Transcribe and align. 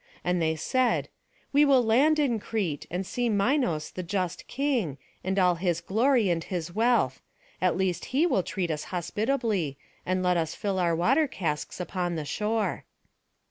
And 0.23 0.41
they 0.41 0.55
said, 0.55 1.09
"We 1.53 1.63
will 1.63 1.83
land 1.83 2.17
in 2.17 2.39
Crete, 2.39 2.87
and 2.89 3.05
see 3.05 3.29
Minos 3.29 3.91
the 3.91 4.01
just 4.01 4.47
king, 4.47 4.97
and 5.23 5.37
all 5.37 5.53
his 5.53 5.79
glory 5.79 6.31
and 6.31 6.43
his 6.43 6.73
wealth; 6.73 7.21
at 7.61 7.77
least 7.77 8.05
he 8.05 8.25
will 8.25 8.41
treat 8.41 8.71
us 8.71 8.85
hospitably, 8.85 9.77
and 10.03 10.23
let 10.23 10.37
us 10.37 10.55
fill 10.55 10.79
our 10.79 10.95
water 10.95 11.27
casks 11.27 11.79
upon 11.79 12.15
the 12.15 12.25
shore." 12.25 12.83